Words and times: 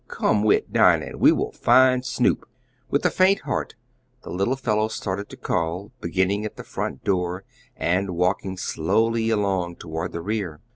"Come 0.07 0.41
wit 0.41 0.73
Dinah 0.73 1.05
and 1.05 1.19
we 1.19 1.31
will 1.31 1.51
find 1.51 2.03
Snoop." 2.03 2.47
With 2.89 3.05
a 3.05 3.11
faint 3.11 3.41
heart 3.41 3.75
the 4.23 4.31
little 4.31 4.55
fellow 4.55 4.87
started 4.87 5.29
to 5.29 5.37
call, 5.37 5.91
beginning 6.01 6.43
at 6.43 6.55
the 6.55 6.63
front 6.63 7.03
door 7.03 7.43
and 7.75 8.15
walking 8.15 8.57
slowly 8.57 9.29
along 9.29 9.75
toward 9.75 10.11
the 10.13 10.21
rear. 10.23 10.59